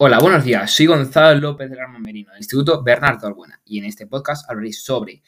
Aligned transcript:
Hola, 0.00 0.20
buenos 0.20 0.44
días. 0.44 0.70
Soy 0.70 0.86
Gonzalo 0.86 1.40
López 1.40 1.68
del 1.68 1.80
Arma 1.80 1.98
Merino, 1.98 2.30
del 2.30 2.38
Instituto 2.38 2.84
Bernardo 2.84 3.26
Albuena, 3.26 3.60
y 3.64 3.80
en 3.80 3.84
este 3.84 4.06
podcast 4.06 4.48
hablaré 4.48 4.72
sobre 4.72 5.24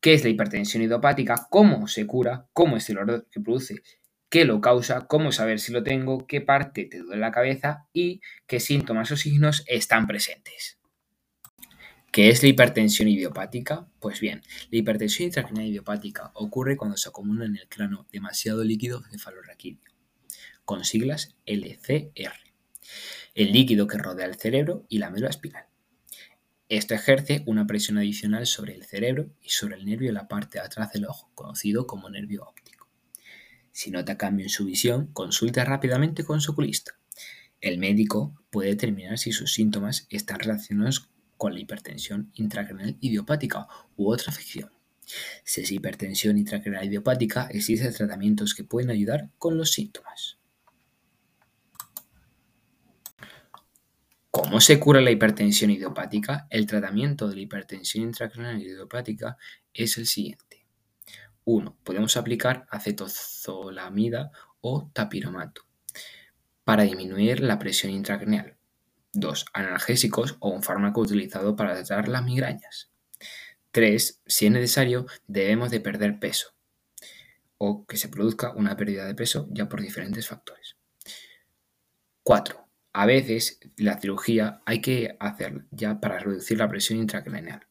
qué 0.00 0.14
es 0.14 0.24
la 0.24 0.30
hipertensión 0.30 0.82
idiopática, 0.82 1.46
cómo 1.48 1.86
se 1.86 2.04
cura, 2.04 2.48
cómo 2.52 2.76
es 2.76 2.90
el 2.90 2.96
dolor 2.96 3.28
que 3.30 3.38
produce, 3.38 3.84
qué 4.28 4.44
lo 4.44 4.60
causa, 4.60 5.06
cómo 5.06 5.30
saber 5.30 5.60
si 5.60 5.72
lo 5.72 5.84
tengo, 5.84 6.26
qué 6.26 6.40
parte 6.40 6.86
te 6.86 6.98
duele 6.98 7.20
la 7.20 7.30
cabeza 7.30 7.86
y 7.92 8.20
qué 8.48 8.58
síntomas 8.58 9.12
o 9.12 9.16
signos 9.16 9.62
están 9.68 10.08
presentes. 10.08 10.80
¿Qué 12.10 12.28
es 12.28 12.42
la 12.42 12.48
hipertensión 12.48 13.06
idiopática? 13.06 13.86
Pues 14.00 14.18
bien, 14.18 14.42
la 14.72 14.78
hipertensión 14.78 15.26
intracranial 15.26 15.68
idiopática 15.68 16.32
ocurre 16.34 16.76
cuando 16.76 16.96
se 16.96 17.08
acumula 17.08 17.44
en 17.44 17.54
el 17.54 17.68
cráneo 17.68 18.04
demasiado 18.10 18.64
líquido 18.64 19.00
cefalorraquídeo, 19.12 19.92
con 20.64 20.84
siglas 20.84 21.36
LCR 21.46 22.51
el 23.34 23.52
líquido 23.52 23.86
que 23.86 23.98
rodea 23.98 24.26
el 24.26 24.36
cerebro 24.36 24.84
y 24.88 24.98
la 24.98 25.10
médula 25.10 25.30
espinal. 25.30 25.66
Esto 26.68 26.94
ejerce 26.94 27.42
una 27.46 27.66
presión 27.66 27.98
adicional 27.98 28.46
sobre 28.46 28.74
el 28.74 28.84
cerebro 28.84 29.30
y 29.42 29.50
sobre 29.50 29.76
el 29.76 29.84
nervio 29.84 30.08
en 30.08 30.14
la 30.14 30.28
parte 30.28 30.58
de 30.58 30.64
atrás 30.64 30.92
del 30.92 31.06
ojo, 31.06 31.30
conocido 31.34 31.86
como 31.86 32.08
nervio 32.08 32.44
óptico. 32.44 32.88
Si 33.72 33.90
nota 33.90 34.16
cambio 34.16 34.46
en 34.46 34.50
su 34.50 34.64
visión, 34.64 35.08
consulte 35.12 35.64
rápidamente 35.64 36.24
con 36.24 36.40
su 36.40 36.52
oculista. 36.52 36.92
El 37.60 37.78
médico 37.78 38.34
puede 38.50 38.70
determinar 38.70 39.18
si 39.18 39.32
sus 39.32 39.52
síntomas 39.52 40.06
están 40.10 40.38
relacionados 40.38 41.10
con 41.36 41.54
la 41.54 41.60
hipertensión 41.60 42.30
intracranial 42.34 42.96
idiopática 43.00 43.66
u 43.96 44.10
otra 44.10 44.30
afección. 44.30 44.70
Si 45.44 45.60
es 45.60 45.72
hipertensión 45.72 46.38
intracranial 46.38 46.86
idiopática, 46.86 47.48
existen 47.50 47.92
tratamientos 47.92 48.54
que 48.54 48.64
pueden 48.64 48.90
ayudar 48.90 49.30
con 49.38 49.58
los 49.58 49.72
síntomas. 49.72 50.38
¿Cómo 54.32 54.62
se 54.62 54.80
cura 54.80 55.02
la 55.02 55.10
hipertensión 55.10 55.70
idiopática? 55.72 56.46
El 56.48 56.64
tratamiento 56.66 57.28
de 57.28 57.34
la 57.34 57.42
hipertensión 57.42 58.04
intracranial 58.04 58.62
idiopática 58.62 59.36
es 59.74 59.98
el 59.98 60.06
siguiente. 60.06 60.64
1. 61.44 61.76
Podemos 61.84 62.16
aplicar 62.16 62.66
acetozolamida 62.70 64.30
o 64.62 64.90
tapiromato 64.94 65.66
para 66.64 66.84
disminuir 66.84 67.40
la 67.40 67.58
presión 67.58 67.92
intracraneal. 67.92 68.56
2. 69.12 69.44
Analgésicos 69.52 70.36
o 70.40 70.48
un 70.48 70.62
fármaco 70.62 71.02
utilizado 71.02 71.54
para 71.54 71.74
tratar 71.74 72.08
las 72.08 72.24
migrañas. 72.24 72.90
3. 73.70 74.22
Si 74.24 74.46
es 74.46 74.52
necesario, 74.52 75.04
debemos 75.26 75.70
de 75.70 75.80
perder 75.80 76.18
peso 76.18 76.54
o 77.58 77.84
que 77.84 77.98
se 77.98 78.08
produzca 78.08 78.54
una 78.54 78.78
pérdida 78.78 79.04
de 79.04 79.14
peso 79.14 79.46
ya 79.50 79.68
por 79.68 79.82
diferentes 79.82 80.26
factores. 80.26 80.78
4 82.22 82.61
a 82.92 83.06
veces 83.06 83.58
la 83.76 83.98
cirugía 83.98 84.62
hay 84.66 84.80
que 84.80 85.16
hacerla 85.18 85.66
ya 85.70 86.00
para 86.00 86.18
reducir 86.18 86.58
la 86.58 86.68
presión 86.68 86.98
intracraneal. 86.98 87.66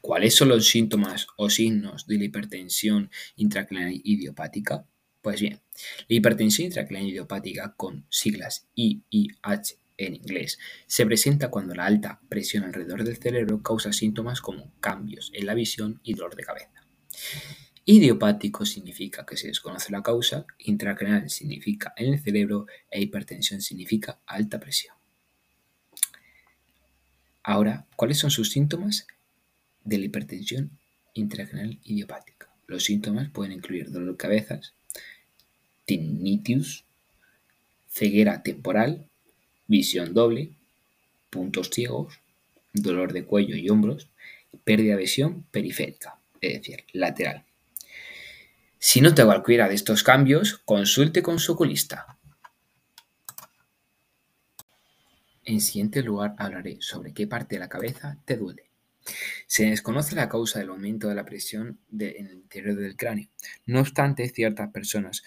¿Cuáles 0.00 0.36
son 0.36 0.50
los 0.50 0.68
síntomas 0.68 1.26
o 1.36 1.50
signos 1.50 2.06
de 2.06 2.18
la 2.18 2.24
hipertensión 2.24 3.10
intracraneal 3.34 4.00
idiopática? 4.04 4.86
Pues 5.20 5.40
bien, 5.40 5.60
la 6.06 6.16
hipertensión 6.16 6.66
intracraneal 6.66 7.10
idiopática 7.10 7.74
con 7.76 8.06
siglas 8.08 8.68
IIH 8.76 9.78
en 9.98 10.14
inglés 10.14 10.58
se 10.86 11.06
presenta 11.06 11.50
cuando 11.50 11.74
la 11.74 11.86
alta 11.86 12.20
presión 12.28 12.64
alrededor 12.64 13.02
del 13.02 13.16
cerebro 13.16 13.62
causa 13.62 13.92
síntomas 13.92 14.40
como 14.40 14.72
cambios 14.78 15.32
en 15.34 15.46
la 15.46 15.54
visión 15.54 16.00
y 16.04 16.14
dolor 16.14 16.36
de 16.36 16.44
cabeza. 16.44 16.86
Idiopático 17.88 18.66
significa 18.66 19.24
que 19.24 19.36
se 19.36 19.46
desconoce 19.46 19.92
la 19.92 20.02
causa, 20.02 20.44
intracraneal 20.58 21.30
significa 21.30 21.94
en 21.96 22.14
el 22.14 22.20
cerebro 22.20 22.66
e 22.90 23.00
hipertensión 23.00 23.60
significa 23.60 24.18
alta 24.26 24.58
presión. 24.58 24.96
Ahora, 27.44 27.86
¿cuáles 27.94 28.18
son 28.18 28.32
sus 28.32 28.50
síntomas 28.50 29.06
de 29.84 29.98
la 29.98 30.06
hipertensión 30.06 30.72
intracraneal 31.14 31.78
idiopática? 31.84 32.48
Los 32.66 32.82
síntomas 32.82 33.30
pueden 33.30 33.52
incluir 33.52 33.92
dolor 33.92 34.14
de 34.14 34.16
cabeza, 34.16 34.60
tinnitus, 35.84 36.84
ceguera 37.88 38.42
temporal, 38.42 39.08
visión 39.68 40.12
doble, 40.12 40.50
puntos 41.30 41.70
ciegos, 41.70 42.18
dolor 42.72 43.12
de 43.12 43.24
cuello 43.24 43.54
y 43.54 43.70
hombros, 43.70 44.08
pérdida 44.64 44.96
de 44.96 45.02
visión 45.02 45.44
periférica, 45.52 46.18
es 46.40 46.54
decir, 46.54 46.82
lateral. 46.92 47.45
Si 48.88 49.00
nota 49.00 49.24
cualquiera 49.24 49.68
de 49.68 49.74
estos 49.74 50.04
cambios, 50.04 50.58
consulte 50.64 51.20
con 51.20 51.40
su 51.40 51.54
oculista. 51.54 52.18
En 55.42 55.60
siguiente 55.60 56.04
lugar 56.04 56.36
hablaré 56.38 56.76
sobre 56.78 57.12
qué 57.12 57.26
parte 57.26 57.56
de 57.56 57.58
la 57.58 57.68
cabeza 57.68 58.16
te 58.24 58.36
duele. 58.36 58.70
Se 59.48 59.64
desconoce 59.64 60.14
la 60.14 60.28
causa 60.28 60.60
del 60.60 60.68
aumento 60.68 61.08
de 61.08 61.16
la 61.16 61.24
presión 61.24 61.80
en 61.90 62.26
el 62.28 62.34
interior 62.34 62.76
del 62.76 62.94
cráneo. 62.94 63.28
No 63.66 63.80
obstante, 63.80 64.28
ciertas 64.28 64.70
personas 64.70 65.24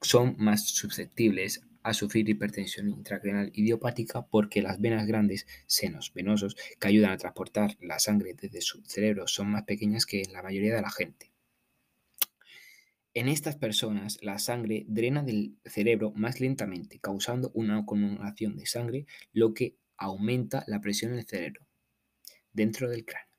son 0.00 0.36
más 0.38 0.68
susceptibles 0.68 1.62
a 1.82 1.94
sufrir 1.94 2.28
hipertensión 2.28 2.88
intracranial 2.88 3.50
idiopática 3.54 4.24
porque 4.24 4.62
las 4.62 4.80
venas 4.80 5.08
grandes, 5.08 5.48
senos 5.66 6.12
venosos, 6.14 6.54
que 6.78 6.86
ayudan 6.86 7.10
a 7.10 7.18
transportar 7.18 7.76
la 7.80 7.98
sangre 7.98 8.36
desde 8.40 8.60
su 8.60 8.84
cerebro 8.84 9.26
son 9.26 9.50
más 9.50 9.64
pequeñas 9.64 10.06
que 10.06 10.22
en 10.22 10.32
la 10.32 10.44
mayoría 10.44 10.76
de 10.76 10.82
la 10.82 10.92
gente. 10.92 11.33
En 13.14 13.28
estas 13.28 13.54
personas, 13.54 14.18
la 14.22 14.40
sangre 14.40 14.84
drena 14.88 15.22
del 15.22 15.56
cerebro 15.64 16.12
más 16.16 16.40
lentamente, 16.40 16.98
causando 16.98 17.52
una 17.54 17.78
acumulación 17.78 18.56
de 18.56 18.66
sangre, 18.66 19.06
lo 19.32 19.54
que 19.54 19.76
aumenta 19.96 20.64
la 20.66 20.80
presión 20.80 21.12
en 21.12 21.18
el 21.18 21.26
cerebro, 21.26 21.64
dentro 22.52 22.90
del 22.90 23.04
cráneo. 23.04 23.38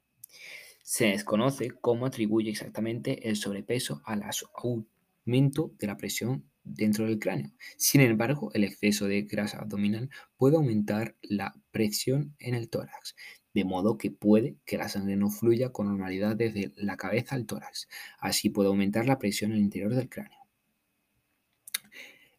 Se 0.82 1.08
desconoce 1.08 1.72
cómo 1.82 2.06
atribuye 2.06 2.50
exactamente 2.50 3.28
el 3.28 3.36
sobrepeso 3.36 4.02
al 4.06 4.24
aumento 4.54 5.74
de 5.78 5.88
la 5.88 5.98
presión 5.98 6.50
dentro 6.64 7.06
del 7.06 7.20
cráneo. 7.20 7.52
Sin 7.76 8.00
embargo, 8.00 8.52
el 8.54 8.64
exceso 8.64 9.08
de 9.08 9.24
grasa 9.24 9.60
abdominal 9.60 10.10
puede 10.38 10.56
aumentar 10.56 11.18
la 11.22 11.54
presión 11.72 12.34
en 12.40 12.56
el 12.56 12.70
tórax, 12.70 13.16
de 13.56 13.64
modo 13.64 13.98
que 13.98 14.12
puede 14.12 14.58
que 14.66 14.78
la 14.78 14.90
sangre 14.90 15.16
no 15.16 15.32
fluya 15.32 15.70
con 15.72 15.88
normalidad 15.88 16.36
desde 16.36 16.74
la 16.76 16.98
cabeza 16.98 17.36
al 17.36 17.46
tórax. 17.46 17.88
Así 18.20 18.50
puede 18.50 18.68
aumentar 18.68 19.08
la 19.08 19.18
presión 19.18 19.52
en 19.52 19.58
el 19.58 19.64
interior 19.64 19.96
del 19.96 20.10
cráneo. 20.10 20.38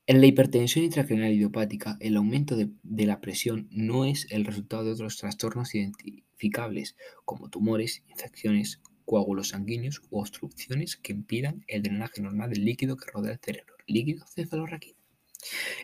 En 0.07 0.21
la 0.21 0.27
hipertensión 0.27 0.85
intracraneal 0.85 1.33
idiopática, 1.33 1.97
el 2.01 2.17
aumento 2.17 2.55
de, 2.55 2.71
de, 2.83 3.07
la 3.07 3.21
presión 3.21 3.67
no 3.73 4.05
es 4.05 4.31
el 4.31 4.45
resultado 4.45 4.85
de 4.85 4.93
otros 4.93 5.17
trastornos 5.17 5.75
identificables, 5.75 6.97
como 7.25 7.49
tumores, 7.49 8.05
infecciones, 8.09 8.83
coágulos 9.07 9.49
sanguíneos 9.49 10.03
u 10.11 10.21
obstrucciones 10.21 10.97
que 10.97 11.13
impidan 11.13 11.65
el 11.67 11.83
drenaje 11.83 12.21
normal 12.21 12.51
del 12.51 12.65
líquido 12.65 12.97
que 12.97 13.11
rodea 13.11 13.33
el 13.33 13.41
cerebro, 13.43 13.75
líquido 13.87 14.27
cefalorraquídeo. 14.27 14.96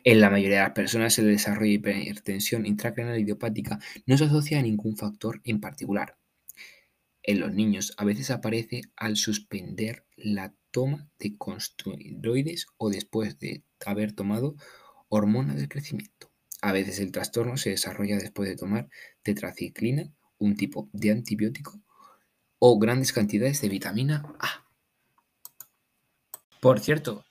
En 0.05 0.21
la 0.21 0.31
mayoría 0.31 0.59
de 0.59 0.65
las 0.65 0.73
personas, 0.73 1.19
el 1.19 1.27
desarrollo 1.27 1.81
de 1.81 2.03
hipertensión 2.03 2.67
intracranial 2.67 3.21
idiopática 3.21 3.79
no 4.07 4.17
se 4.17 4.25
asocia 4.25 4.59
a 4.59 4.63
ningún 4.63 4.97
factor 4.97 5.41
en 5.45 5.61
particular. 5.61 6.17
En 7.23 7.39
los 7.39 7.53
niños 7.53 7.95
a 7.99 8.05
veces 8.05 8.31
aparece 8.31 8.83
al 8.97 9.17
suspender 9.17 10.07
la 10.17 10.55
toma 10.73 11.09
de 11.19 11.37
corticoides 11.37 12.67
o 12.79 12.91
después 12.91 13.39
de 13.39 13.63
haber 13.87 14.13
tomado 14.13 14.57
hormona 15.09 15.55
del 15.55 15.69
crecimiento. 15.69 16.33
A 16.61 16.73
veces 16.73 16.99
el 16.99 17.13
trastorno 17.13 17.57
se 17.57 17.71
desarrolla 17.71 18.17
después 18.17 18.49
de 18.49 18.57
tomar 18.57 18.89
tetraciclina, 19.23 20.13
un 20.39 20.57
tipo 20.57 20.89
de 20.93 21.11
antibiótico, 21.11 21.81
o 22.59 22.79
grandes 22.79 23.13
cantidades 23.13 23.61
de 23.61 23.69
vitamina 23.69 24.23
A. 24.41 24.67
Por 26.61 26.81
cierto, 26.81 27.25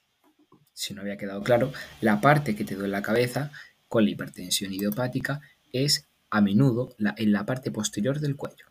si 0.74 0.94
no 0.94 1.02
había 1.02 1.18
quedado 1.18 1.44
claro, 1.44 1.72
la 2.02 2.22
parte 2.22 2.56
que 2.56 2.64
te 2.64 2.76
duele 2.76 2.90
la 2.90 3.02
cabeza 3.02 3.52
con 3.88 4.06
la 4.06 4.12
hipertensión 4.12 4.74
idiopática 4.74 5.42
es 5.72 6.08
a 6.30 6.42
menudo 6.42 6.96
en 6.98 7.32
la 7.32 7.46
parte 7.46 7.72
posterior 7.72 8.20
del 8.20 8.36
cuello. 8.36 8.66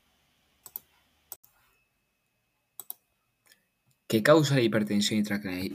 ¿Qué 4.08 4.24
causa 4.24 4.56
la 4.56 4.62
hipertensión 4.62 5.22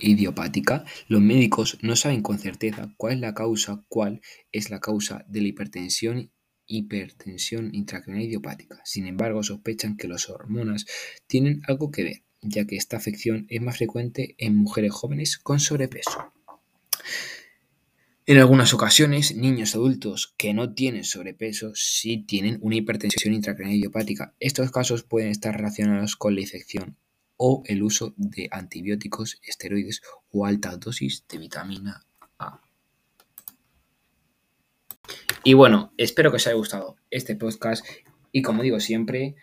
idiopática? 0.01 0.83
Los 1.07 1.21
médicos 1.21 1.77
no 1.81 1.95
saben 1.95 2.21
con 2.21 2.37
certeza 2.37 2.93
cuál 2.97 3.13
es 3.13 3.19
la 3.21 3.33
causa, 3.33 3.85
cuál 3.87 4.19
es 4.51 4.69
la 4.69 4.81
causa 4.81 5.23
de 5.29 5.41
la 5.41 5.47
hipertensión 5.47 6.31
hipertensión 6.67 7.73
intracranial 7.73 8.25
idiopática. 8.25 8.81
Sin 8.83 9.07
embargo, 9.07 9.43
sospechan 9.43 9.97
que 9.97 10.07
las 10.07 10.29
hormonas 10.29 10.85
tienen 11.27 11.61
algo 11.67 11.91
que 11.91 12.03
ver 12.03 12.23
ya 12.41 12.65
que 12.65 12.75
esta 12.75 12.97
afección 12.97 13.45
es 13.49 13.61
más 13.61 13.77
frecuente 13.77 14.35
en 14.37 14.55
mujeres 14.55 14.91
jóvenes 14.91 15.37
con 15.37 15.59
sobrepeso. 15.59 16.31
En 18.27 18.39
algunas 18.39 18.73
ocasiones, 18.73 19.35
niños 19.35 19.75
adultos 19.75 20.33
que 20.35 20.55
no 20.55 20.73
tienen 20.73 21.03
sobrepeso 21.03 21.73
sí 21.75 22.23
tienen 22.25 22.57
una 22.61 22.75
hipertensión 22.75 23.35
intracranial 23.35 23.77
idiopática. 23.77 24.33
Estos 24.39 24.71
casos 24.71 25.03
pueden 25.03 25.29
estar 25.29 25.55
relacionados 25.55 26.15
con 26.15 26.33
la 26.33 26.41
infección 26.41 26.97
o 27.37 27.61
el 27.67 27.83
uso 27.83 28.15
de 28.17 28.47
antibióticos, 28.51 29.39
esteroides 29.43 30.01
o 30.31 30.47
alta 30.47 30.75
dosis 30.77 31.23
de 31.29 31.37
vitamina 31.37 32.03
A. 32.39 32.61
Y 35.43 35.53
bueno, 35.53 35.93
espero 35.97 36.31
que 36.31 36.37
os 36.37 36.47
haya 36.47 36.55
gustado 36.55 36.97
este 37.11 37.35
podcast. 37.35 37.85
Y 38.31 38.41
como 38.41 38.63
digo 38.63 38.79
siempre, 38.79 39.35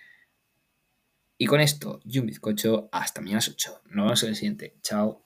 y 1.42 1.46
con 1.46 1.60
esto, 1.60 1.98
yo 2.04 2.20
un 2.20 2.28
bizcocho, 2.28 2.88
hasta 2.92 3.20
mañana 3.20 3.40
8. 3.44 3.80
Nos 3.86 4.04
vemos 4.04 4.22
en 4.22 4.28
el 4.28 4.36
siguiente. 4.36 4.76
Chao. 4.80 5.24